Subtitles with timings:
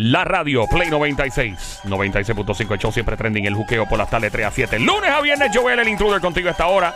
[0.00, 4.46] La radio Play 96, 96.5 el show siempre trending, el juqueo por las tardes 3
[4.46, 4.78] a 7.
[4.78, 6.94] Lunes a viernes, Joel, el intruder contigo a esta hora.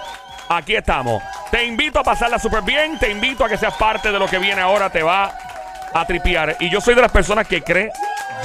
[0.49, 1.21] Aquí estamos.
[1.51, 4.39] Te invito a pasarla súper bien, te invito a que seas parte de lo que
[4.39, 5.37] viene ahora, te va
[5.93, 6.57] a tripear.
[6.61, 7.91] Y yo soy de las personas que cree,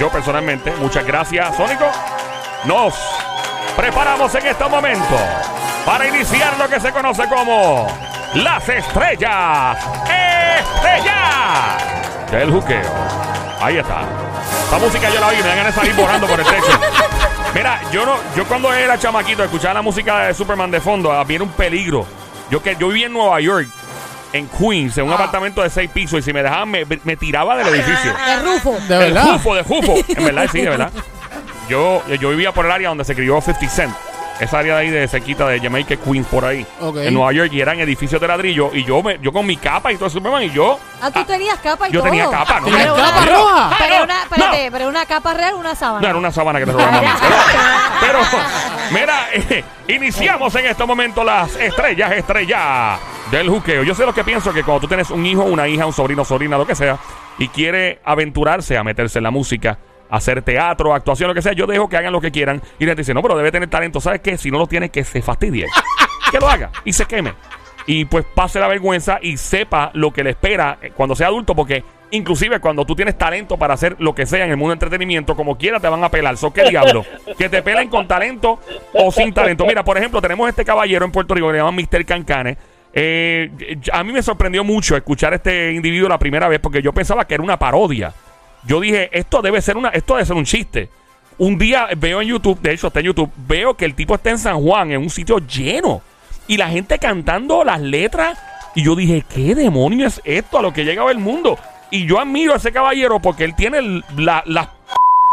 [0.00, 1.88] yo personalmente, muchas gracias, Sónico.
[2.64, 2.94] Nos
[3.76, 5.16] preparamos en este momento
[5.86, 7.86] para iniciar lo que se conoce como
[8.34, 9.78] las estrellas.
[10.58, 12.92] Estrellas del juqueo.
[13.60, 14.27] Ahí está.
[14.68, 16.80] Esta música yo la oí y me dan ganas de salir volando por el techo.
[17.54, 21.24] Mira, yo no, yo cuando era chamaquito, escuchaba la música de Superman de fondo, a
[21.24, 22.06] mí era un peligro.
[22.50, 23.66] Yo que yo vivía en Nueva York,
[24.34, 27.56] en Queens, en un apartamento de seis pisos, y si me dejaban, me, me tiraba
[27.56, 28.12] del edificio.
[28.12, 28.72] De Rufo.
[28.86, 29.32] De El verdad.
[29.32, 29.94] jufo, de jufo.
[30.06, 30.90] En verdad, sí, de verdad.
[31.68, 33.94] Yo, yo vivía por el área donde se crió 50 Cent.
[34.40, 36.64] Esa área de ahí de cerquita de Jamaica, Queens, por ahí.
[36.80, 36.98] Ok.
[36.98, 38.70] En Nueva York, y eran edificios de ladrillo.
[38.72, 40.78] Y yo, me, yo con mi capa y todo Superman, y yo.
[41.02, 42.10] Ah, tú tenías capa y yo todo.
[42.10, 42.66] tenía capa, ¿no?
[42.66, 43.76] ¿Tenías Pero capa una, roja?
[43.78, 44.72] Pero una, espérate, no.
[44.72, 46.00] pero una capa real, una sábana.
[46.00, 46.94] No, era una sábana que te robaron.
[46.94, 47.08] mami.
[48.00, 48.42] Pero, pero,
[48.92, 53.82] mira, eh, iniciamos en este momento las estrellas, estrellas del juqueo.
[53.82, 56.24] Yo sé lo que pienso que cuando tú tienes un hijo, una hija, un sobrino,
[56.24, 56.96] sobrina, lo que sea,
[57.38, 59.78] y quiere aventurarse a meterse en la música,
[60.10, 62.62] hacer teatro, actuación, lo que sea, yo dejo que hagan lo que quieran.
[62.78, 64.00] Y les dice, no, pero debe tener talento.
[64.00, 64.38] ¿Sabes qué?
[64.38, 65.66] Si no lo tiene, que se fastidie.
[66.30, 67.34] que lo haga y se queme.
[67.86, 71.54] Y pues pase la vergüenza y sepa lo que le espera eh, cuando sea adulto,
[71.54, 74.76] porque inclusive cuando tú tienes talento para hacer lo que sea en el mundo del
[74.76, 76.36] entretenimiento, como quiera te van a pelar.
[76.36, 77.04] ¿So qué diablo?
[77.38, 78.60] que te pelen con talento
[78.92, 79.64] o sin talento.
[79.64, 82.04] Mira, por ejemplo, tenemos este caballero en Puerto Rico que le llaman Mr.
[82.04, 82.58] Cancane.
[82.92, 83.50] Eh,
[83.92, 87.26] a mí me sorprendió mucho escuchar a este individuo la primera vez porque yo pensaba
[87.26, 88.12] que era una parodia.
[88.64, 90.88] Yo dije, esto debe ser una, esto debe ser un chiste.
[91.38, 94.30] Un día veo en YouTube, de hecho está en YouTube, veo que el tipo está
[94.30, 96.02] en San Juan, en un sitio lleno.
[96.48, 98.38] Y la gente cantando las letras.
[98.74, 101.58] Y yo dije, ¿qué demonio es esto a lo que llega a ver el mundo?
[101.90, 104.72] Y yo admiro a ese caballero porque él tiene la, la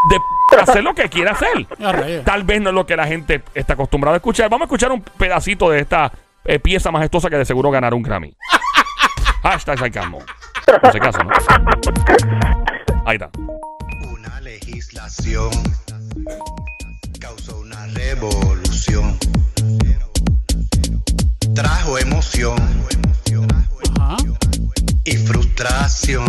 [0.09, 0.19] de
[0.59, 1.67] hacer lo que quiere hacer.
[1.83, 1.93] Ah.
[2.23, 4.49] Tal vez no es lo que la gente está acostumbrada a escuchar.
[4.49, 6.11] Vamos a escuchar un pedacito de esta
[6.45, 8.35] eh, pieza majestuosa que de seguro ganará un Grammy.
[9.43, 10.19] Hashtag sarcasmo.
[10.83, 11.31] No sé caso, ¿no?
[13.05, 13.29] Ahí está.
[14.11, 15.51] Una legislación
[17.19, 19.17] causó una revolución.
[21.53, 22.57] Trajo emoción
[23.99, 24.17] Ajá.
[25.03, 26.25] y frustración.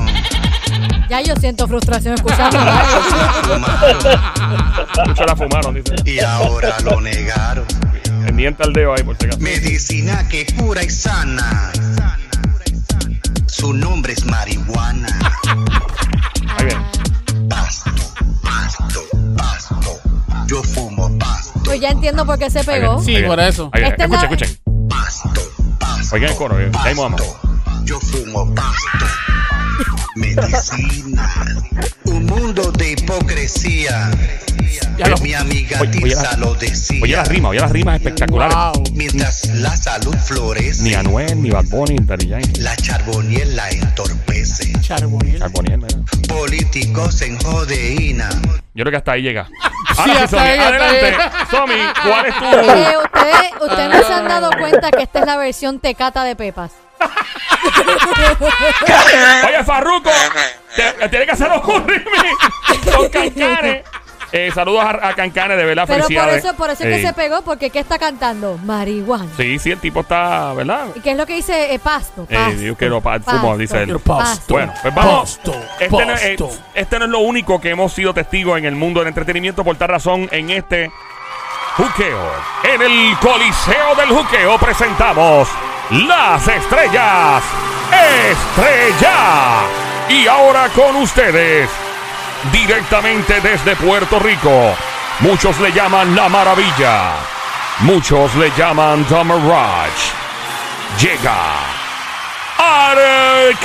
[1.09, 2.59] Ya yo siento frustración escuchando.
[5.07, 5.95] Muchos la fumaron, dice.
[6.05, 7.65] y ahora lo negaron.
[8.25, 9.41] Pendiente al dedo ahí, por si acaso.
[9.41, 11.73] Medicina que cura y sana.
[13.47, 15.09] Su nombre es marihuana.
[16.67, 16.73] Ahí
[17.37, 17.49] viene.
[17.49, 17.91] Pasto,
[18.43, 19.01] pasto,
[19.37, 20.01] pasto.
[20.47, 23.03] Yo fumo pasto, pues ya entiendo por qué se pegó.
[23.03, 23.71] Sí, por eso.
[23.73, 23.97] Ahí viene.
[23.99, 24.89] Este es Escuchen, la- escuchen.
[24.89, 25.41] pasto,
[25.79, 26.15] pasto.
[26.15, 26.71] Oigan el coro, eh.
[26.81, 27.21] ahí vamos.
[27.21, 27.41] pasto.
[27.85, 29.07] Yo fumo pasto.
[30.17, 31.31] Medicina.
[32.17, 34.11] Un mundo de hipocresía.
[34.97, 37.01] Ya lo- Mi amiga Oye, oye, Tirsa la- lo decía.
[37.03, 38.57] Oye las rimas, oye las rimas espectaculares.
[38.57, 38.85] Wow.
[38.95, 42.61] Mientras la salud florece, Ni Anuel, ni Bad Bunny, ni Daddy Yankee.
[42.61, 44.73] la charboniel la entorpece.
[44.81, 45.39] Charboniel.
[45.41, 45.81] Charboniel.
[46.29, 48.29] Políticos en jodeína.
[48.75, 49.45] Yo creo que hasta ahí llega.
[49.47, 49.53] Sí,
[49.99, 51.17] Ahora sí, hasta Somi, ahí, adelante.
[51.51, 51.75] Somi,
[52.07, 52.45] ¿cuál es tu...?
[52.45, 56.37] Eh, ustedes, ustedes no se han dado cuenta que esta es la versión tecata de
[56.37, 56.73] Pepas.
[59.47, 60.11] Oye, Farruko,
[60.77, 63.85] te- tiene que hacer un remix con Cancane.
[64.33, 66.45] Eh, saludos a, a Cancane, de verdad, Pero por felicidades.
[66.45, 67.07] eso, por eso es que Ey.
[67.07, 68.59] se pegó, porque ¿qué está cantando?
[68.65, 69.29] Marihuana.
[69.37, 70.87] Sí, sí, el tipo está, ¿verdad?
[70.97, 72.27] ¿Y qué es lo que dice eh, pasto?
[72.29, 73.85] Eh, pasto yo quiero pa- fumo, pasto, dice él.
[73.85, 74.55] Quiero pasto.
[74.55, 75.37] Bueno, pues vamos.
[75.39, 76.51] Pasto, Este no, es- pasto.
[76.75, 79.63] este no es lo único que hemos sido testigos en el mundo del entretenimiento.
[79.63, 80.91] Por tal razón, en este
[81.77, 82.33] juqueo,
[82.65, 85.49] en el Coliseo del Juqueo, presentamos
[85.93, 87.43] las estrellas.
[88.33, 89.86] Estrella.
[90.09, 91.69] Y ahora con ustedes,
[92.53, 94.75] directamente desde Puerto Rico.
[95.21, 97.13] Muchos le llaman La Maravilla.
[97.81, 100.13] Muchos le llaman The Mirage.
[101.01, 101.35] Llega
[102.59, 103.57] Arcángel.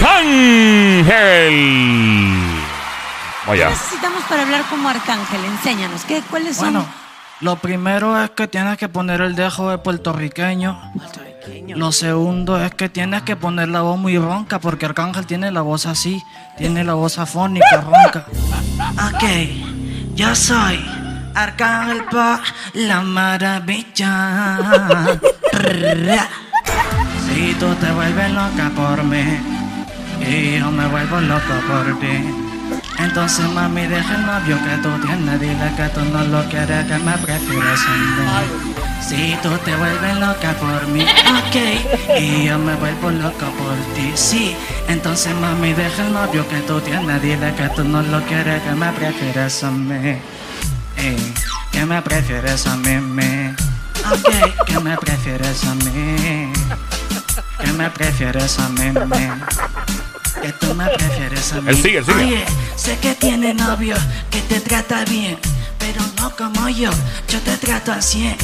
[3.44, 3.70] ¿Qué Vaya.
[3.70, 5.44] necesitamos para hablar como arcángel?
[5.46, 6.04] Enséñanos.
[6.06, 6.74] ¿Qué, ¿Cuáles son?
[6.74, 6.88] Bueno,
[7.42, 10.80] lo primero es que tienes que poner el dejo de puertorriqueño.
[11.68, 15.62] Lo segundo es que tienes que poner la voz muy ronca porque Arcángel tiene la
[15.62, 16.22] voz así,
[16.58, 18.26] tiene la voz afónica, ronca.
[18.92, 19.24] Ok,
[20.16, 20.84] yo soy
[21.36, 22.42] Arcángel pa
[22.74, 24.58] la maravilla.
[25.54, 26.30] Ra.
[27.26, 29.40] Si tú te vuelves loca por mí
[30.20, 32.41] y yo me vuelvo loco por ti.
[33.00, 36.98] Entonces mami deja el novio que tú tienes, dile que tú no lo quieres, que
[37.00, 38.82] me prefieres a mí.
[39.08, 44.12] Si tú te vuelves loca por mí, ok, y yo me vuelvo loco por ti,
[44.16, 44.56] sí.
[44.88, 48.72] Entonces mami deja el novio que tú tienes, dile que tú no lo quieres, que
[48.72, 50.18] me prefieres a mí.
[50.98, 51.34] Ey,
[51.72, 53.56] que me prefieres a mí, me.
[54.12, 56.52] Ok, que me prefieres a mí.
[57.60, 59.32] Que me prefieres a mí, me.
[60.42, 61.70] Que tú me prefieres a mí.
[61.70, 62.24] Él sigue, él sigue.
[62.24, 62.46] Oye,
[62.76, 63.96] sé que tiene novio
[64.30, 65.38] que te trata bien,
[65.78, 66.90] pero no como yo.
[67.28, 68.26] Yo te trato al 100.
[68.32, 68.38] Él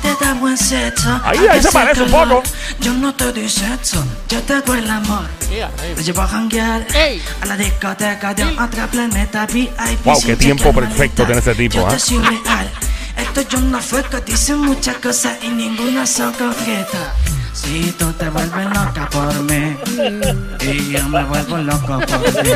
[0.00, 1.20] te da buen sexo.
[1.24, 2.42] Ahí, ahí se parece un poco.
[2.80, 5.26] Yo no te doy sexo, yo te doy el amor.
[5.96, 7.20] Te llevo a janguear Ey.
[7.40, 10.04] a la discoteca de otro planeta VIP.
[10.04, 11.90] Wow, qué tiempo perfecto tiene ese tipo, ¿ah?
[11.90, 12.70] real.
[13.16, 17.39] Esto yo no fue que dicen muchas cosas y ninguna son concretas.
[17.52, 19.76] Si tú te vuelves loca por mí
[20.60, 22.50] y yo me vuelvo loco por ti.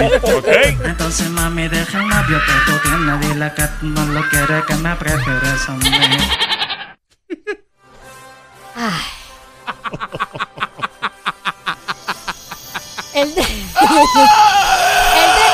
[0.85, 4.97] Entonces mami deja el novio que tú tienes, dile que no lo quieres, que me
[4.97, 5.91] prefieres a mí.
[13.15, 14.23] Él de, él, de,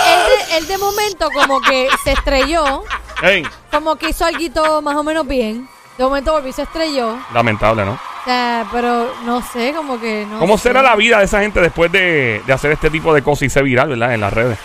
[0.07, 2.85] él, de, él de momento como que se estrelló,
[3.21, 5.69] Ey, como que hizo algo más o menos bien.
[5.99, 7.19] De momento volvió y se estrelló.
[7.35, 8.10] lamentable, ¿no?
[8.21, 10.65] O sea, pero no sé, como que no ¿Cómo sé.
[10.69, 13.51] será la vida de esa gente después de, de hacer este tipo de cosas y
[13.51, 14.13] ser viral, ¿verdad?
[14.13, 14.59] En las redes.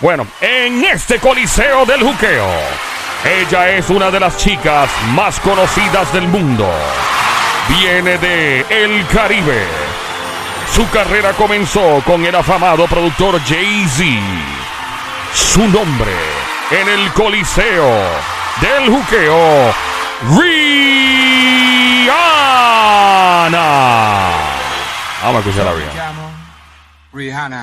[0.00, 2.46] Bueno, en este coliseo del juqueo,
[3.24, 6.66] ella es una de las chicas más conocidas del mundo.
[7.68, 9.62] Viene de El Caribe.
[10.74, 14.04] Su carrera comenzó con el afamado productor Jay-Z.
[15.34, 16.12] Su nombre
[16.70, 17.90] en el coliseo
[18.60, 19.74] del juqueo,
[22.00, 23.66] Rihanna.
[25.22, 26.30] Vamos a escuchar a Rihanna.
[27.12, 27.62] Rihanna.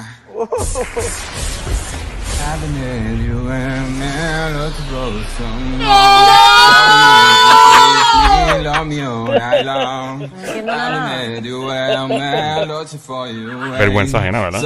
[13.80, 14.62] Vergüenza ajena, ¿verdad?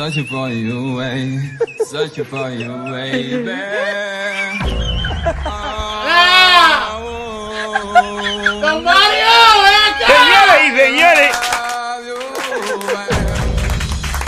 [10.07, 11.37] Señores y señores,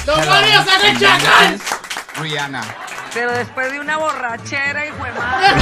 [0.05, 1.61] ¡Don Mario, saca el chacal!
[2.17, 2.61] Rihanna.
[3.13, 5.61] Pero después de una borrachera, hijo de madre.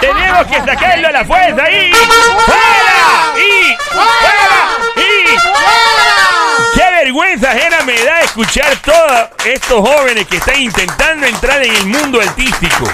[0.00, 3.34] tenemos que sacarlo a la fuerza y ¡Fuera!
[3.36, 4.78] ¡Y fuera!
[4.96, 11.74] ¡Y ¡Qué vergüenza ajena me da escuchar todos estos jóvenes que están intentando entrar en
[11.76, 12.90] el mundo artístico!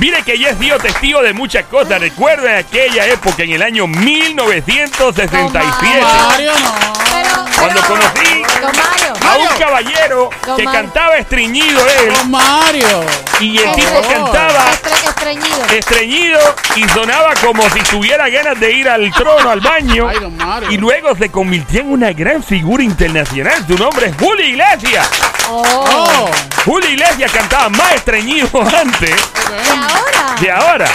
[0.00, 2.00] Mire que ya he sido testigo de muchas cosas.
[2.00, 6.00] Recuerda aquella época en el año 1967.
[6.02, 6.74] Mario, no.
[7.12, 9.12] Pero, Cuando pero- conocí Don Mario.
[9.30, 10.80] a un caballero Don que Mario.
[10.82, 13.04] cantaba estreñido él Don Mario.
[13.40, 15.64] y el tipo cantaba Estre- estreñido.
[15.70, 16.40] estreñido
[16.76, 20.08] y sonaba como si tuviera ganas de ir al trono, al baño.
[20.08, 20.70] Ay, don Mario.
[20.72, 23.64] Y luego se convirtió en una gran figura internacional.
[23.66, 25.08] Su nombre es Julio Iglesias.
[25.50, 25.62] Oh.
[25.62, 26.30] Oh.
[26.64, 28.48] Julio Iglesias cantaba más estreñido
[28.80, 30.34] antes ¿Y ahora?
[30.40, 30.86] que ahora.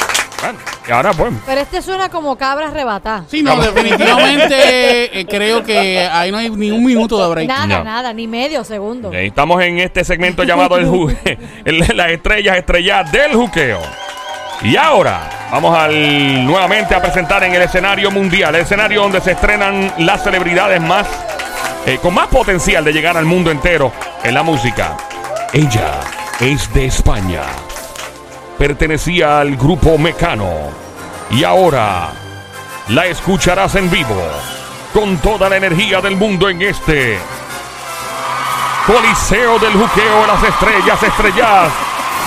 [0.42, 0.58] Bueno,
[0.88, 1.34] y ahora pues.
[1.46, 3.26] Pero este suena como cabra arrebatada.
[3.30, 7.48] Sí, no, definitivamente eh, creo que ahí no hay ni un minuto de break.
[7.48, 7.84] Nada, No.
[7.84, 9.12] nada, ni medio segundo.
[9.14, 11.16] Estamos en este segmento llamado el ju-
[11.66, 13.82] el- las estrellas estrelladas del juqueo.
[14.62, 19.32] Y ahora vamos al, nuevamente a presentar en el escenario mundial, el escenario donde se
[19.32, 21.06] estrenan las celebridades más
[21.86, 23.92] eh, con más potencial de llegar al mundo entero
[24.24, 24.98] en la música.
[25.54, 26.00] Ella
[26.40, 27.44] es de España.
[28.58, 30.52] Pertenecía al grupo Mecano.
[31.32, 32.12] Y ahora
[32.90, 34.22] la escucharás en vivo
[34.94, 37.20] con toda la energía del mundo en este
[38.88, 41.72] Coliseo del Juqueo de las Estrellas Estrellas.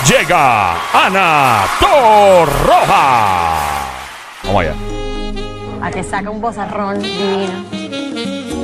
[0.07, 3.59] Llega Ana Torroja.
[4.43, 4.75] Vamos allá.
[5.81, 8.62] A que saca un bozarrón divino.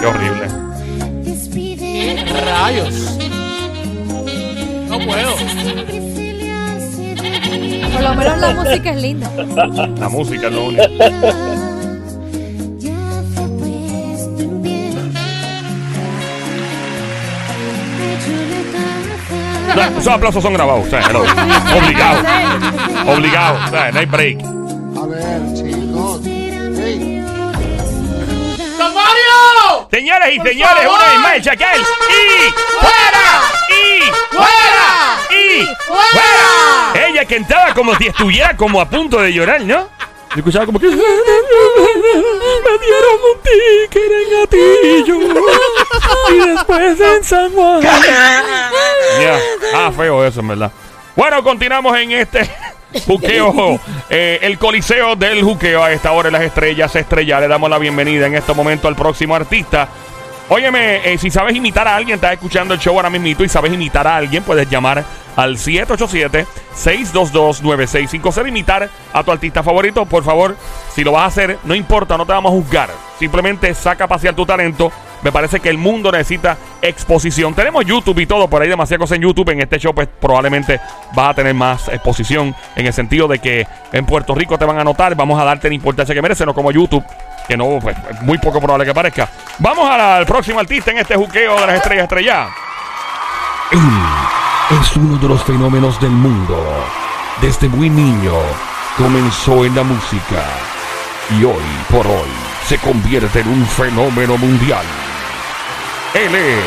[0.00, 0.48] Qué horrible.
[1.24, 2.24] Despide.
[2.44, 3.18] Rayos.
[4.88, 5.34] No puedo.
[7.92, 9.30] Por lo menos la música es linda.
[9.98, 10.82] La música es lo único.
[20.02, 20.84] Esos aplausos son grabados.
[20.86, 21.20] o sea, hello.
[21.76, 22.18] Obligado.
[23.06, 23.58] Obligado.
[23.66, 24.38] O sea, no hay break.
[28.78, 29.88] ¡Don Mario!
[29.92, 30.98] Señoras y señores, favor.
[30.98, 31.80] una vez más, el Chacal.
[31.80, 31.82] ¡Y
[32.80, 33.42] fuera!
[33.68, 34.00] ¡Y
[34.34, 35.18] ¡Fuera!
[35.30, 37.06] ¡Y fuera!
[37.08, 39.88] Ella cantaba como si estuviera como a punto de llorar, ¿no?
[40.34, 41.12] Yo escuchaba como que me dieron
[43.30, 45.16] un ticket en Gatillo
[46.30, 47.82] y después en San Juan.
[49.74, 50.72] Ah, feo eso, en verdad.
[51.14, 52.48] Bueno, continuamos en este
[53.06, 53.78] juqueo,
[54.08, 55.82] eh, el coliseo del juqueo.
[55.82, 57.40] A esta hora en las estrellas estrella.
[57.40, 59.88] Le damos la bienvenida en este momento al próximo artista.
[60.48, 63.72] Óyeme, eh, si sabes imitar a alguien, estás escuchando el show ahora mismito y sabes
[63.72, 65.02] imitar a alguien, puedes llamar
[65.36, 68.48] al 787-622-9650.
[68.48, 70.56] Imitar a tu artista favorito, por favor.
[70.94, 72.90] Si lo vas a hacer, no importa, no te vamos a juzgar.
[73.18, 74.92] Simplemente saca a pasear tu talento.
[75.22, 77.54] Me parece que el mundo necesita exposición.
[77.54, 79.50] Tenemos YouTube y todo, por ahí demasiadas cosas en YouTube.
[79.50, 80.80] En este show, pues probablemente
[81.14, 84.78] vas a tener más exposición en el sentido de que en Puerto Rico te van
[84.78, 85.14] a notar.
[85.14, 87.04] Vamos a darte la importancia que merece, no como YouTube,
[87.46, 89.28] que no, pues es muy poco probable que parezca.
[89.58, 92.52] Vamos al próximo artista en este juqueo de las estrellas estrelladas.
[94.80, 96.58] Es uno de los fenómenos del mundo.
[97.40, 98.32] Desde muy niño
[98.96, 100.44] comenzó en la música
[101.30, 102.28] y hoy por hoy
[102.66, 104.84] se convierte en un fenómeno mundial.
[106.14, 106.62] Él es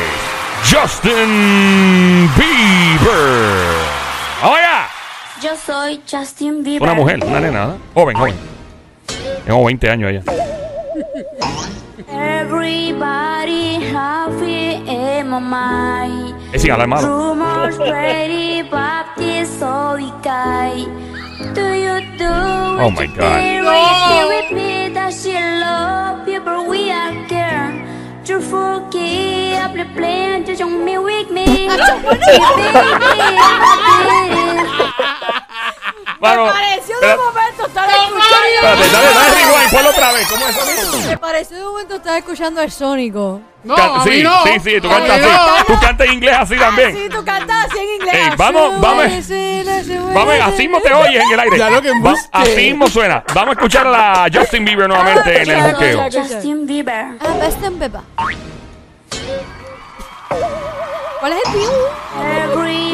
[0.68, 3.74] Justin Bieber.
[4.42, 4.88] ¡Vamos allá!
[5.40, 6.82] Yo soy Justin Bieber.
[6.82, 7.78] Una mujer, una nena, ¿no?
[7.94, 8.34] joven, joven.
[9.44, 10.22] Tengo 20 años ella.
[12.08, 16.34] Everybody happy in my mind.
[16.52, 17.06] Es sin alarmado.
[17.06, 20.84] Rumors ready, Baptist, so we guy.
[21.54, 23.62] Do you do Oh my God.
[23.62, 24.28] no.
[24.28, 27.12] with me that she love but we are
[28.26, 28.40] to
[29.54, 31.68] up the plan，这种 music To baby。
[36.20, 38.62] Mano, Me pareció de un momento estar Espérate, escuchando.
[38.62, 40.26] dale, dale rewind, ponlo otra vez.
[40.28, 41.08] ¿Cómo es eso?
[41.08, 43.40] Me pareció de un momento estar escuchando el Sónico.
[43.64, 44.42] No, Can- a sí, mí no.
[44.44, 45.28] sí, sí, tú cantas no.
[45.28, 45.64] así.
[45.66, 46.92] Tú cantas en inglés así también.
[46.96, 48.14] Sí, tú cantas así en inglés.
[48.14, 49.04] Ey, vamos, vamos.
[50.14, 51.58] Vamos, así mismo te oyes en el aire.
[51.70, 53.24] Lo que Va- así mismo suena.
[53.34, 56.04] Vamos a escuchar a la Justin Bieber nuevamente en el juqueo.
[56.12, 57.06] Justin Bieber.
[57.20, 58.00] Ah, Justin Bieber.
[61.20, 61.60] ¿Cuál es el?
[62.20, 62.85] Everybody happy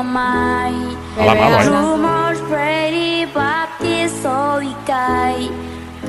[0.00, 0.96] in my mind.
[1.18, 1.68] A la mano, ¿eh?
[1.68, 5.48] Rumors ready, Baptist, so we guy.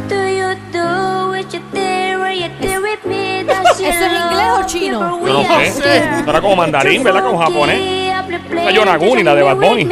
[0.10, 3.44] Do you do what you did, where you did with me?
[3.44, 5.25] That ¿Eso es inglés o chino?
[5.25, 6.24] Yo no sé.
[6.25, 7.24] Será como mandarín, ¿verdad?
[7.24, 8.13] Como japonés.
[8.53, 9.86] La Yonaguni, la de Bad Bunny.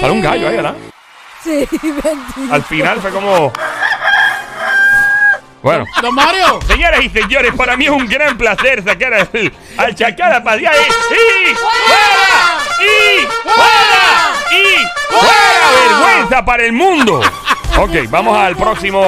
[0.00, 0.74] Sale un gallo ahí, ¿verdad?
[1.42, 2.54] Sí, bendito.
[2.54, 3.52] Al final fue como.
[5.62, 5.84] Bueno.
[6.02, 6.60] Don Mario.
[6.66, 10.74] Señoras y señores, para mí es un gran placer sacar al, al Chacal a pasear.
[10.74, 12.58] ¡Y, y fuera!
[12.80, 14.34] ¡Y fuera!
[14.50, 14.64] ¡Y
[15.12, 15.70] fuera!
[15.88, 17.20] ¡Vergüenza para el mundo!
[17.78, 19.02] Ok, vamos al próximo.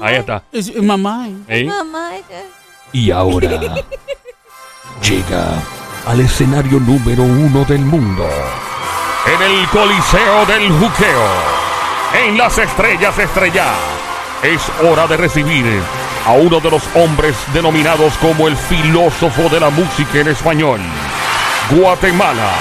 [0.00, 0.42] Ahí está.
[0.52, 1.28] Es mamá.
[1.48, 1.68] ¿Sí?
[2.92, 3.48] Y ahora
[5.02, 5.44] llega
[6.06, 8.28] al escenario número uno del mundo.
[9.26, 11.26] En el Coliseo del Juqueo.
[12.26, 13.78] En las estrellas estrelladas.
[14.42, 15.82] Es hora de recibir
[16.30, 20.78] a uno de los hombres denominados como el filósofo de la música en español.
[21.72, 22.52] Guatemala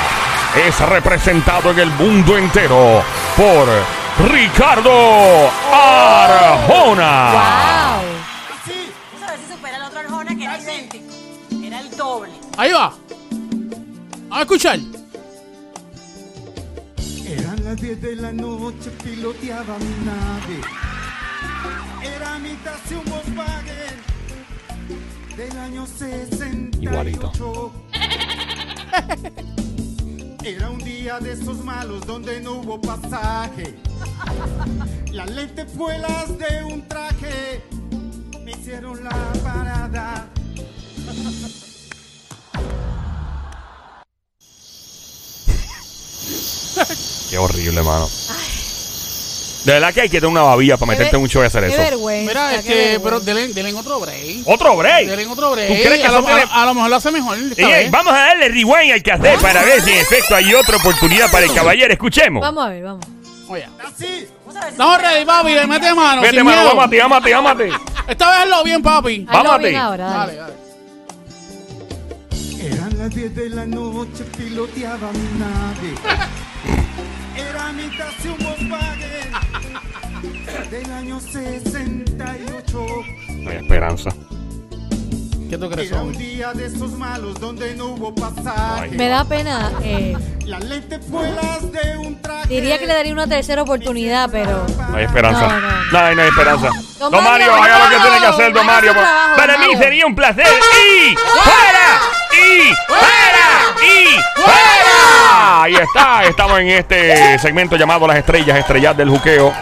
[0.67, 3.03] es representado en el mundo entero
[3.37, 3.67] por
[4.31, 7.31] Ricardo Arjona.
[7.31, 7.39] Wow.
[9.13, 11.13] Vamos a ver si supera el otro Arjona que era idéntico.
[11.63, 12.31] Era el doble.
[12.57, 12.91] Ahí va.
[14.31, 14.79] A escuchar.
[17.27, 20.61] Eran las 10 de la noche, piloteaba mi nave.
[22.01, 23.05] Era mitad de un
[25.39, 26.81] del año 68.
[26.81, 27.71] Igualito.
[30.43, 33.79] Era un día de esos malos donde no hubo pasaje.
[35.13, 37.63] Las lentejuelas de un traje
[38.43, 40.27] me hicieron la parada.
[47.29, 48.09] Qué horrible, mano.
[49.69, 51.63] De verdad que hay que tener una babilla para meterte en un show y hacer
[51.63, 51.77] Qué eso.
[51.77, 52.27] vergüenza.
[52.31, 53.03] Mira, qué este, vergüenza.
[53.03, 54.37] pero denle, denle otro break.
[54.45, 55.07] ¿Otro break?
[55.07, 55.67] Denle otro break.
[55.67, 57.37] ¿Tú crees que a, lo, a- a lo mejor lo hace mejor.
[57.37, 57.91] esta vez.
[57.91, 61.45] vamos a darle rewind al cassette para ver si en efecto hay otra oportunidad para
[61.45, 61.93] el caballero.
[61.93, 62.41] Escuchemos.
[62.41, 63.05] Vamos a ver, vamos.
[63.47, 63.67] Oye.
[64.69, 65.51] Estamos ready, papi.
[65.53, 66.21] Le mete mano.
[66.23, 66.69] Vete, sin mano, miedo.
[66.69, 67.63] vamos a ti, vamos a ti, vamos a ti.
[68.07, 69.25] Esta vez hazlo bien, papi.
[69.29, 69.75] Hazlo Vamos a bien ti.
[69.77, 70.53] ahora, Dale, dale.
[70.53, 70.53] dale.
[72.73, 75.93] Eran las 10 de la noche, piloteaba mi nave.
[77.39, 79.31] Era mitad de un Volkswagen
[80.71, 82.85] del año 68.
[83.29, 84.09] No hay esperanza.
[85.49, 86.23] ¿Qué tú crees, Era un Sobi?
[86.25, 88.89] día de esos malos donde no hubo pasaje.
[88.89, 89.71] Me da pena.
[89.83, 90.15] eh,
[90.45, 92.47] Las lentejuelas de un traje.
[92.49, 94.65] diría que le daría una tercera oportunidad, pero.
[94.91, 95.47] No hay esperanza.
[95.47, 95.69] No, no.
[95.91, 96.69] No, hay- no hay esperanza.
[96.99, 98.91] Don Don Mario, Mario, haga lo que tiene que hacer, Don Mario.
[98.91, 100.45] trabajo, Para don mí sería un placer.
[100.45, 101.99] ¡Y fuera!
[102.33, 103.18] ¡Y fuera!
[103.81, 105.63] ¡Y fuera!
[105.63, 106.23] Ahí está.
[106.23, 109.53] Estamos en este segmento llamado Las Estrellas, Estrellas del Juqueo.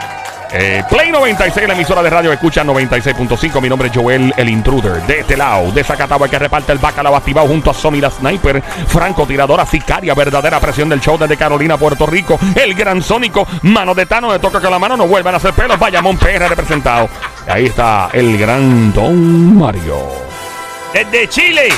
[0.53, 3.61] Eh, Play 96, la emisora de radio escucha 96.5.
[3.61, 5.01] Mi nombre es Joel, el intruder.
[5.03, 8.61] De este lado, de Zacatagua, que reparte el bacalao activado junto a Somi la Sniper,
[8.87, 12.39] francotiradora sicaria, verdadera presión del show desde Carolina, Puerto Rico.
[12.55, 15.53] El gran sónico, mano de Tano, de toca que la mano no vuelvan a hacer
[15.53, 15.77] pelos.
[15.77, 17.09] Bayamón PR representado.
[17.47, 20.27] Ahí está el gran Don Mario.
[20.93, 21.69] Desde Chile.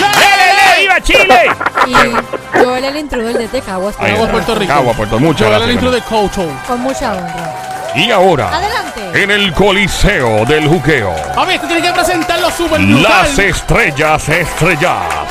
[0.00, 0.59] ¡Le, le, le!
[0.80, 1.40] ¡Viva Chile!
[1.86, 4.32] Y Joel el intruder desde Caguas, Ahí Cagua, está.
[4.32, 4.92] Puerto Rico.
[4.96, 5.74] Puerto Muchas Joel, el gracias.
[5.74, 6.48] intro de Cocho.
[6.66, 7.54] con mucha honra.
[7.94, 9.22] Y ahora, Adelante.
[9.22, 11.12] en el Coliseo del Juqueo.
[11.36, 15.26] A ver, tú tienes que presentarlo super Las estrellas estrelladas.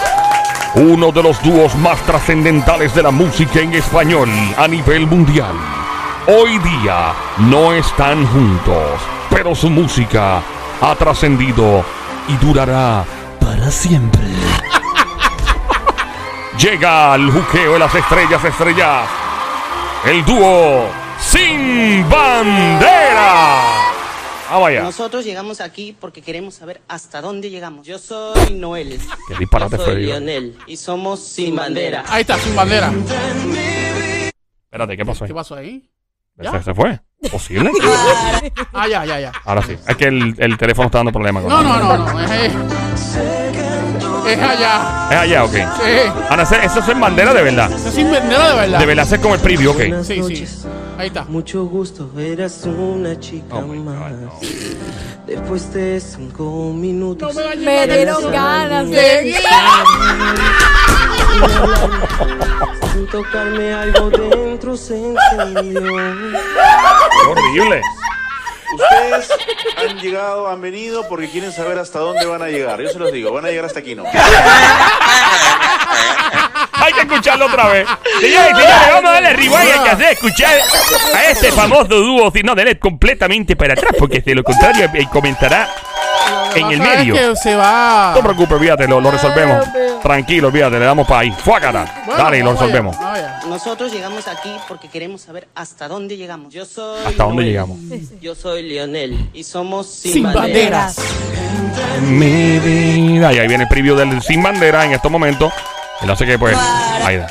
[0.76, 5.54] Uno de los dúos más trascendentales de la música en español a nivel mundial.
[6.28, 10.42] Hoy día no están juntos, pero su música
[10.82, 11.84] ha trascendido
[12.28, 13.04] y durará
[13.40, 14.22] para siempre.
[16.60, 19.08] Llega al juqueo de las estrellas estrellas.
[20.06, 20.88] El dúo
[21.20, 23.62] Sin Bandera.
[24.50, 24.82] Vamos allá.
[24.82, 27.86] Nosotros llegamos aquí porque queremos saber hasta dónde llegamos.
[27.86, 29.00] Yo soy Noel.
[29.28, 30.06] Qué disparate Yo soy.
[30.06, 30.58] Lionel.
[30.68, 32.04] Y somos Sin Bandera.
[32.10, 32.92] Ahí está, sin bandera.
[34.66, 35.28] Espérate, ¿qué pasó ahí?
[35.30, 35.90] ¿Qué pasó ahí?
[36.42, 37.00] ¿Se, se fue?
[37.32, 37.72] ¿Posible?
[38.74, 39.32] Ah, ya, ya, ya.
[39.46, 39.76] Ahora sí.
[39.88, 41.44] Es que el, el teléfono está dando problemas.
[41.44, 42.79] con No, la- no, no, no.
[44.34, 45.08] Es, allá.
[45.12, 45.52] Es allá, ok.
[45.52, 45.60] Sí.
[46.30, 47.72] Ahora, ¿eso eso es en bandera de verdad?
[47.72, 48.80] Eso es sin bandera de verdad.
[48.80, 49.82] De verdad, es como el preview, ok.
[50.04, 50.46] Sí, sí.
[50.98, 51.24] Ahí está.
[51.24, 54.14] Mucho gusto, eras una chica Oh más.
[55.26, 57.36] Después de cinco minutos.
[57.58, 59.34] Me dieron ganas de.
[62.94, 65.82] Sin tocarme algo dentro se encendió.
[67.30, 67.82] Horrible.
[68.74, 69.30] Ustedes
[69.78, 72.82] han llegado, han venido porque quieren saber hasta dónde van a llegar.
[72.82, 74.04] Yo se los digo, van a llegar hasta aquí, ¿no?
[76.74, 77.88] Hay que escucharlo otra vez.
[78.20, 79.56] Señores señores, vamos a darle rewind.
[79.56, 80.60] Hay que hacer escuchar
[81.16, 82.32] a este famoso dúo.
[82.32, 85.70] Si no, denle completamente para atrás, porque de lo contrario, él comenzará
[86.56, 87.14] en el medio.
[87.14, 88.12] que se va.
[88.14, 89.66] No te preocupes, olvídate, lo, lo resolvemos.
[90.02, 91.32] Tranquilo, olvídate, le damos para ahí.
[91.32, 92.04] Fuácata.
[92.06, 92.96] Bueno, Dale, y lo resolvemos.
[93.48, 96.54] Nosotros llegamos aquí porque queremos saber hasta dónde llegamos.
[96.54, 97.48] Yo soy ¿Hasta dónde Noel.
[97.48, 97.78] llegamos?
[98.22, 100.98] Yo soy Lionel y somos Sin, Sin banderas.
[102.04, 103.34] Mi vida.
[103.34, 105.52] Y ahí viene el preview del Sin Bandera en estos momentos.
[106.02, 106.56] Él hace que, pues,
[107.04, 107.22] ahí,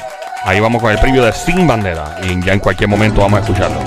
[0.45, 2.17] ahí vamos con el preview de Sin Bandera.
[2.23, 3.81] Y ya en cualquier momento vamos a escucharlo.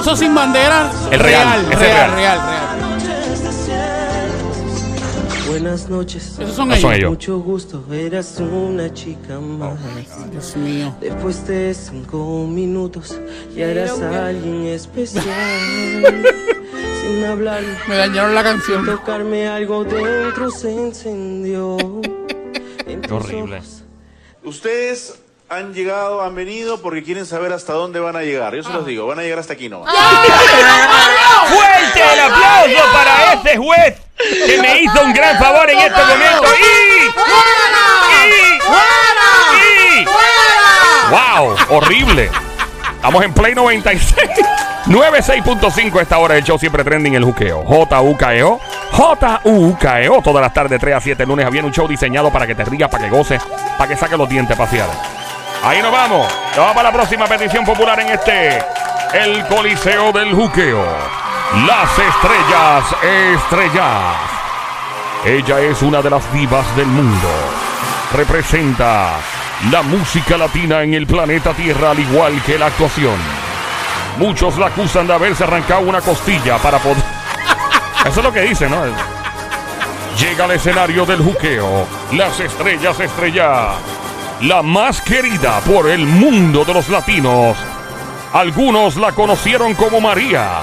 [0.00, 0.90] Eso sin bandera.
[1.10, 2.14] El real, es real, real.
[2.14, 2.55] real, real.
[5.58, 6.36] Buenas noches.
[6.38, 7.10] Esos son Esos son ellos.
[7.12, 9.78] Mucho gusto, eras una chica más.
[10.30, 10.94] Dios mío.
[11.00, 13.18] Después de cinco minutos,
[13.54, 15.24] ya eras alguien especial.
[17.00, 18.84] Sin hablar, Me dañaron la canción.
[18.84, 21.78] sin tocarme algo dentro se encendió.
[22.86, 23.62] En Qué horrible.
[24.44, 25.14] Ustedes
[25.48, 28.54] han llegado, han venido porque quieren saber hasta dónde van a llegar.
[28.54, 29.84] Yo se los digo, van a llegar hasta aquí, ¿no?
[29.84, 29.94] ¡Fuerte
[32.12, 36.44] el aplauso para este juez que me hizo un gran favor en este momento!
[36.58, 37.06] ¡Y!
[38.24, 38.44] ¡Y!
[40.00, 40.06] ¡Y!
[41.10, 41.56] ¡Wow!
[41.68, 42.30] ¡Horrible!
[42.94, 44.30] Estamos en Play 96.
[44.86, 47.62] 96.5 esta hora del show siempre trending el juqueo.
[47.64, 48.60] J-U-K-E-O.
[48.92, 50.22] J-U-K-E-O.
[50.22, 52.88] Todas las tardes 3 a 7 lunes había un show diseñado para que te rías,
[52.88, 53.42] para que goces,
[53.78, 54.96] para que saques los dientes paseados.
[55.62, 56.32] Ahí nos vamos.
[56.48, 58.58] Nos vamos para la próxima petición popular en este.
[59.12, 61.25] El Coliseo del Juqueo.
[61.54, 64.16] Las estrellas estrellas.
[65.24, 67.28] Ella es una de las divas del mundo.
[68.12, 69.12] Representa
[69.70, 73.16] la música latina en el planeta Tierra al igual que la actuación.
[74.18, 77.02] Muchos la acusan de haberse arrancado una costilla para poder...
[78.04, 78.82] Eso es lo que dice, ¿no?
[80.18, 81.86] Llega al escenario del juqueo.
[82.12, 83.76] Las estrellas estrellas.
[84.42, 87.56] La más querida por el mundo de los latinos.
[88.32, 90.60] Algunos la conocieron como María,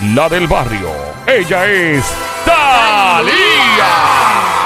[0.00, 0.90] la del barrio.
[1.26, 2.04] Ella es
[2.44, 3.92] Talía.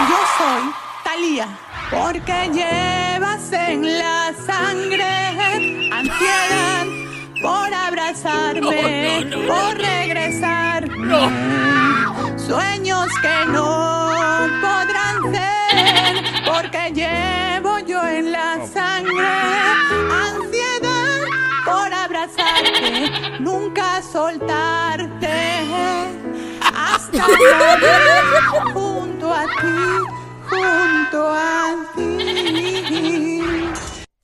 [0.09, 0.73] Yo soy
[1.05, 1.49] Talía,
[1.91, 6.87] porque llevas en la sangre ansiedad
[7.43, 10.89] por abrazarme, por regresar.
[12.37, 19.50] Sueños que no podrán ser, porque llevo yo en la sangre
[23.41, 25.29] nunca soltarte.
[26.63, 29.77] Hasta morir juntos ti,
[30.49, 33.43] junto a ti.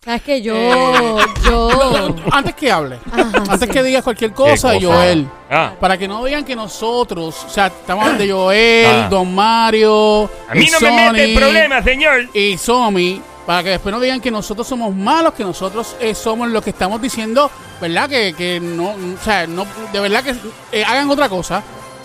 [0.05, 2.15] Sabes que yo, Eh, yo.
[2.31, 3.69] Antes que hable, Ajá, antes sí.
[3.69, 4.97] que digas cualquier cosa, ¿Qué cosa?
[4.99, 5.73] Joel, Ah.
[5.81, 9.09] para que no digan que nosotros, o sea, estamos hablando de Joel, Ah.
[9.11, 12.29] Don Mario, A mí y no me mete Sony, el problema, señor.
[12.35, 16.49] Y Somi, para que después no digan que nosotros somos malos, que nosotros eh, somos
[16.51, 18.09] los que estamos diciendo, ¿verdad?
[18.09, 20.35] Que, que no, o sea, no, de verdad que
[20.73, 21.63] eh, hagan otra cosa.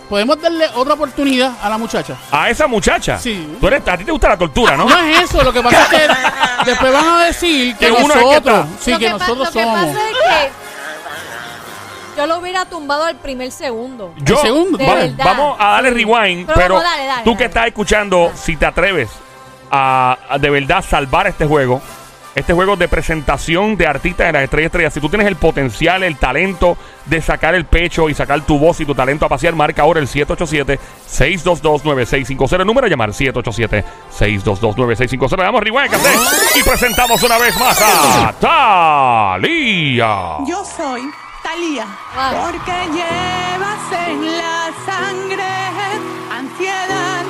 [0.09, 2.17] Podemos darle otra oportunidad a la muchacha.
[2.31, 3.17] A esa muchacha.
[3.17, 3.55] Sí.
[3.61, 4.83] Tú eres, a ti te gusta la tortura, ¿no?
[4.89, 6.07] No es eso, lo que pasa es que
[6.71, 8.83] después van a decir que, Que uno es que nosotros, está.
[8.83, 9.79] sí, Lo que, pa- nosotros lo que somos.
[9.79, 10.51] pasa es que
[12.17, 14.13] yo lo hubiera tumbado al primer segundo.
[14.17, 15.25] Yo, segundo, De va- verdad.
[15.25, 17.37] vamos a darle rewind, Pero pero, vamos, dale, dale, tú dale.
[17.37, 19.09] que estás escuchando, si te atreves
[19.71, 21.81] a, a de verdad salvar este juego,
[22.33, 26.01] este juego de presentación de artistas de las estrellas estrellas, si tú tienes el potencial,
[26.03, 29.53] el talento de sacar el pecho y sacar tu voz y tu talento a pasear,
[29.55, 32.61] marca ahora el 787-622-9650.
[32.61, 35.37] El número a llamar 787-622-9650.
[35.37, 35.91] Le damos rewind,
[36.55, 40.37] y presentamos una vez más a Talía.
[40.47, 41.01] Yo soy
[41.43, 45.43] Talía, porque llevas en la sangre
[46.31, 47.23] ansiedad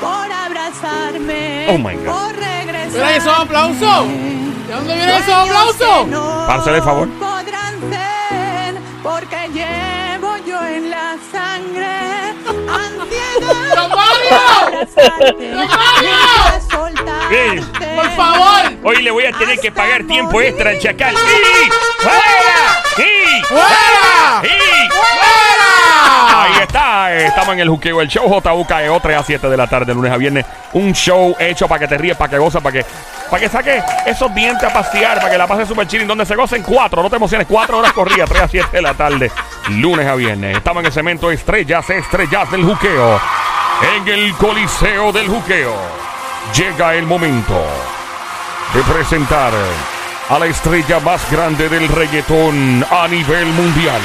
[0.00, 2.04] por abrazarme, Oh, my God.
[2.06, 2.34] por
[2.92, 4.08] Mira esos aplausos.
[4.08, 6.46] ¿De dónde vienen esos aplausos?
[6.46, 7.08] Párcele favor.
[7.18, 12.10] Podrán ser, porque llevo yo en la sangre
[12.68, 14.86] ansiedad ¡Don Mario!
[16.70, 16.90] por.
[17.30, 17.60] Sí.
[18.16, 18.72] Favor.
[18.82, 21.14] Hoy le voy a tener que pagar tiempo extra al chacal.
[21.14, 21.70] ¡Y
[22.02, 22.82] fuera!
[22.96, 24.42] ¡Y ¡Fuera!
[24.42, 25.09] ¡Y ¡Fuera!
[26.40, 29.92] Ahí está, estamos en el juqueo, el show JUKEO 3 a 7 de la tarde,
[29.92, 30.46] lunes a viernes.
[30.72, 32.86] Un show hecho para que te ríes, para que gozas, para que,
[33.28, 36.34] para que saques esos dientes a pasear, para que la pases super chilling, donde se
[36.34, 39.30] gocen cuatro, no te emociones, cuatro horas corridas, 3 a 7 de la tarde,
[39.68, 40.56] lunes a viernes.
[40.56, 43.20] Estamos en el cemento Estrellas, Estrellas del Juqueo,
[43.96, 45.74] en el Coliseo del Juqueo.
[46.56, 47.62] Llega el momento
[48.72, 49.52] de presentar
[50.30, 54.00] a la estrella más grande del reggaetón a nivel mundial.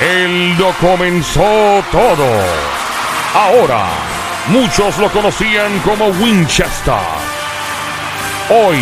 [0.00, 2.26] Él lo comenzó todo.
[3.34, 3.86] Ahora,
[4.48, 6.94] muchos lo conocían como Winchester.
[8.50, 8.78] Hoy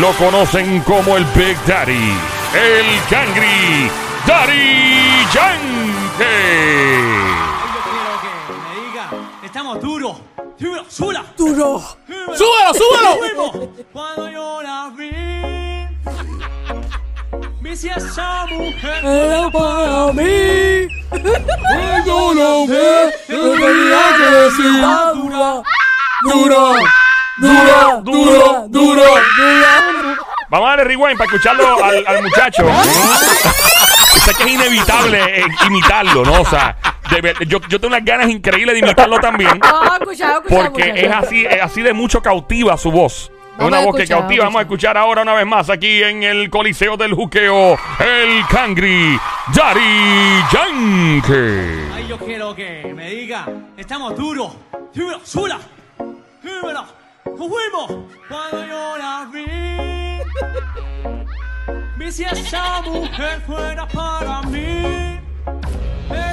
[0.00, 2.14] lo conocen como el Big Daddy,
[2.52, 3.90] el Cangri,
[4.26, 6.16] Daddy Yankee.
[6.18, 9.04] Yo quiero que me diga,
[9.42, 10.16] estamos duros.
[10.58, 11.24] Súbelo, súbela.
[11.36, 11.82] ¡Duro!
[12.34, 12.74] Súbelo.
[12.74, 13.72] ¡Súbelo.
[13.92, 15.10] Cuando yo la vi,
[17.66, 20.86] vi si esa mujer Era para mí.
[21.08, 24.72] Cuando lo ve, yo tenía que decir
[25.14, 25.62] dura,
[26.22, 26.62] dura,
[27.38, 30.18] dura, dura, dura, dura.
[30.48, 32.64] Vamos a darle rewind para escucharlo al, al muchacho.
[34.24, 36.40] sé que es inevitable eh, imitarlo, ¿no?
[36.40, 36.76] O sea,
[37.10, 39.58] de yo, yo tengo unas ganas increíbles de imitarlo también.
[39.58, 41.06] No, escuchado, escuchado, Porque escuchado.
[41.06, 43.30] es así, es así de mucho cautiva su voz.
[43.58, 44.44] Vamos una voz que cautiva.
[44.44, 47.78] Vamos a escuchar ahora una vez más aquí en el Coliseo del Juqueo.
[47.98, 49.18] El Cangri
[49.54, 51.92] Daddy Yankee.
[51.94, 54.52] Ay, yo quiero que me diga, estamos duros.
[54.94, 55.58] Súbelo, súbela.
[56.42, 56.84] Súbela.
[57.24, 58.06] Nos fuimos.
[58.28, 59.46] Cuando yo la vi,
[62.04, 65.18] vi si esa mujer fuera para mí.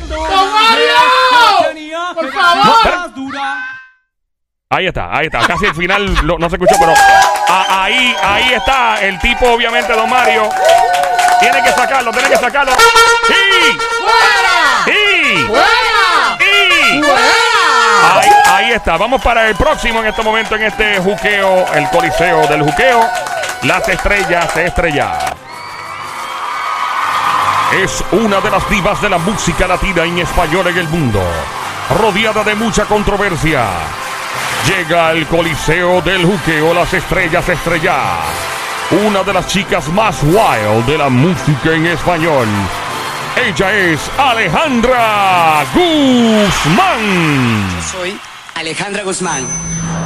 [0.10, 2.00] ¡Don Mario!
[2.14, 3.12] ¡Por favor!
[4.76, 5.40] Ahí está, ahí está.
[5.46, 6.94] Casi al final lo- no se escuchó, pero
[7.48, 10.50] a- ahí, ahí está el tipo, obviamente, don Mario.
[11.40, 12.72] Tiene que sacarlo, tiene que sacarlo.
[13.30, 13.78] ¡Y!
[13.78, 14.88] ¡Fuera!
[14.88, 15.46] ¡Y!
[15.46, 16.38] ¡Fuera!
[16.40, 17.02] ¡Y!
[17.02, 18.20] ¡Fuera!
[18.20, 18.98] Ahí, ahí está.
[18.98, 23.08] Vamos para el próximo en este momento, en este juqueo, el coliseo del juqueo.
[23.64, 25.12] Las estrellas se estrellan.
[27.74, 31.22] Es una de las divas de la música latina en español en el mundo.
[32.00, 33.66] Rodeada de mucha controversia.
[34.67, 37.97] Llega al coliseo del juqueo Las Estrellas Estrellas.
[39.06, 42.47] Una de las chicas más wild de la música en español.
[43.36, 47.02] Ella es Alejandra Guzmán.
[47.91, 48.17] Soy
[48.56, 49.45] Alejandra Guzmán.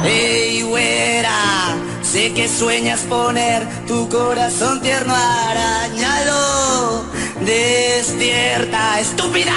[0.02, 7.04] Hey, güera, sé que sueñas poner tu corazón tierno arañado.
[7.40, 9.52] Despierta, estúpida.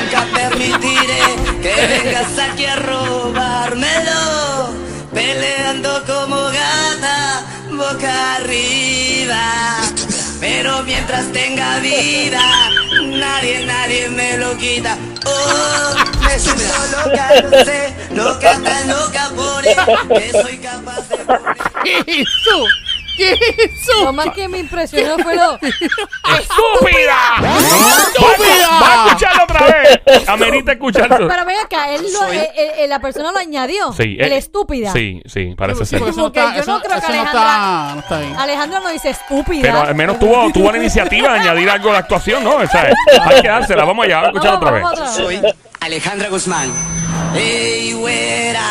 [0.00, 1.20] Nunca permitiré
[1.62, 4.70] que vengas aquí a robármelo.
[5.12, 9.80] Peleando como gata, boca arriba.
[10.40, 12.40] Pero mientras tenga vida,
[13.02, 14.96] nadie, nadie me lo quita.
[15.26, 19.76] Oh, me siento loca, no sé, loca tan loca por él,
[20.08, 22.24] que soy capaz de...
[23.18, 23.36] ¿Qué?
[23.38, 24.04] ¿Qué hizo?
[24.04, 25.54] Lo más que me impresionó fue lo.
[25.58, 27.16] ¡Estúpida!
[27.58, 28.80] ¡Estúpida!
[28.80, 30.28] Va a escucharlo otra vez.
[30.28, 31.08] Amerita escuchar.
[31.08, 33.92] Pero ven acá, él lo- eh, eh, la persona lo añadió.
[33.92, 34.92] Sí, el eh, estúpida.
[34.92, 35.98] Sí, sí, parece Sí, ser.
[36.00, 38.36] porque eso yo eso, no creo que eso no Alejandra- está, no está bien.
[38.36, 39.62] Alejandro no dice estúpida.
[39.62, 42.56] Pero al menos tuvo, tuvo la iniciativa de añadir algo de actuación, ¿no?
[42.56, 42.90] O sea,
[43.22, 43.84] hay que dársela.
[43.84, 45.14] Vamos allá, vamos a escuchar otra vez.
[45.16, 45.40] Soy
[45.80, 46.72] Alejandra Guzmán.
[47.34, 48.62] Ey, güera,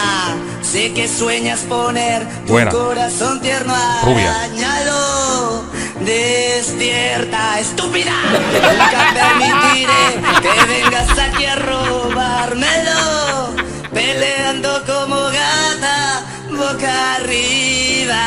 [0.72, 2.72] sé que sueñas poner tu Buena.
[2.72, 4.36] corazón tierno Rubia.
[4.36, 5.64] arañado.
[6.02, 8.12] Despierta, estúpida.
[8.32, 13.56] Nunca permitiré que vengas aquí a robármelo.
[13.94, 18.24] Peleando como gata, boca arriba.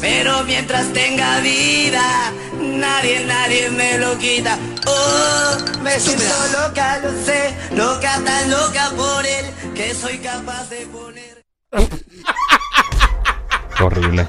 [0.00, 4.56] Pero mientras tenga vida, nadie, nadie me lo quita.
[4.86, 6.24] Oh, me siento
[6.60, 11.27] loca, lo sé, loca, tan loca por él, que soy capaz de poner.
[13.80, 14.26] Horrible.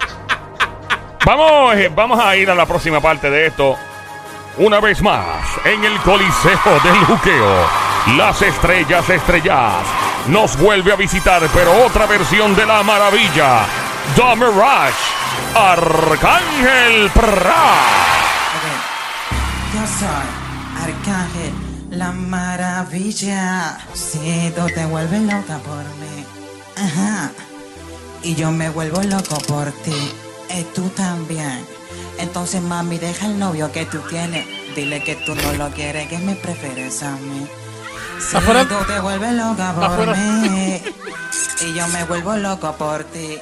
[1.25, 3.78] Vamos, eh, vamos a ir a la próxima parte de esto.
[4.58, 7.67] Una vez más, en el Coliseo del Juqueo,
[8.17, 9.75] las estrellas estrellas
[10.28, 13.65] nos vuelve a visitar, pero otra versión de la maravilla.
[14.15, 14.95] The Mirage,
[15.56, 17.75] Arcángel Pra.
[19.73, 20.28] Yo soy
[20.84, 21.54] Arcángel,
[21.91, 23.78] la maravilla.
[23.93, 26.25] Si tú te vuelves loca por mí,
[26.89, 27.32] ajá.
[28.23, 30.12] Y yo me vuelvo loco por ti,
[30.58, 31.65] y tú también.
[32.17, 34.45] Entonces, mami, deja el novio que tú tienes.
[34.75, 37.47] Dile que tú no lo quieres, que me prefieres a mí.
[38.19, 40.13] Si Afuera- tú te vuelves loca por Afuera.
[40.13, 40.82] mí,
[41.62, 43.38] y yo me vuelvo loco por ti.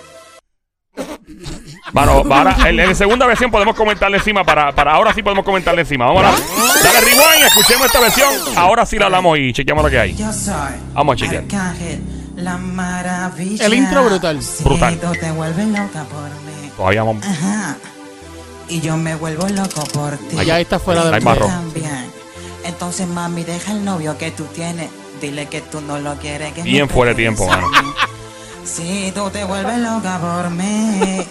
[1.93, 5.43] Bueno, ahora, en, en la segunda versión podemos comentarle encima para, para ahora sí podemos
[5.45, 6.05] comentarle encima.
[6.05, 8.29] Vamos a dale rewind, escuchemos esta versión.
[8.55, 10.15] Ahora sí la hablamos y chequeamos lo que hay.
[10.15, 10.53] Yo soy
[10.93, 11.43] Vamos a chequear.
[11.43, 12.01] Arcángel,
[12.37, 13.65] la maravilla.
[13.65, 14.41] El intro brutal.
[14.41, 14.97] Si Brutal.
[14.99, 16.71] tú te vuelves loca por mí.
[16.75, 17.25] Todavía vamos.
[17.25, 17.77] Ajá.
[18.69, 20.37] Y yo me vuelvo loco por ti.
[20.37, 21.47] Allá está fuera Tú rojo.
[21.47, 22.11] también.
[22.63, 24.89] Entonces, mami, deja el novio que tú tienes.
[25.21, 26.53] Dile que tú no lo quieres.
[26.53, 27.67] Que Bien fuera de tiempo, mano.
[28.63, 31.25] Si tú te vuelves loca por mí.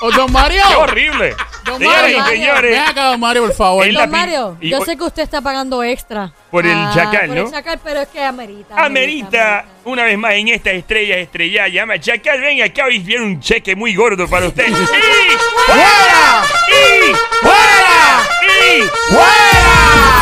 [0.00, 0.62] Oh, don Mario!
[0.68, 1.36] ¡Qué horrible!
[1.64, 2.70] Don señores.
[2.72, 3.92] Ven acá, don Mario, por favor.
[3.92, 6.32] Don Mario, yo sé que usted está pagando extra.
[6.50, 7.50] Por el ah, chacal, por el ¿no?
[7.82, 8.84] pero es que amerita.
[8.84, 13.40] Amerita, una vez más en esta estrella estrella, llama Chacal, venga acá hoy viene un
[13.40, 14.70] cheque muy gordo para ustedes.
[14.72, 16.44] ¡Y fuera!
[16.68, 18.28] ¡Y fuera!
[18.42, 20.13] ¡Y fuera!